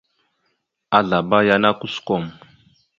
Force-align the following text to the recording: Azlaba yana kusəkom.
Azlaba 0.97 1.37
yana 1.47 1.69
kusəkom. 1.79 2.23